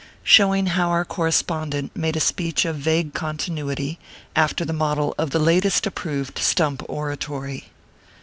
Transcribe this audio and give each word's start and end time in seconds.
SHOWING 0.23 0.65
HOW 0.65 0.89
OUR 0.89 1.05
CORRESPONDENT 1.05 1.95
MADE 1.95 2.15
A 2.15 2.19
SPEECH 2.19 2.65
OF 2.65 2.75
VAGUE 2.75 3.11
CONTINUITY, 3.13 3.99
AFTER 4.35 4.65
THE 4.65 4.73
MODEL 4.73 5.13
OF 5.19 5.29
THE 5.29 5.37
LATEST 5.37 5.85
APPROVED 5.85 6.39
STUMP 6.39 6.83
ORATORY. 6.89 7.65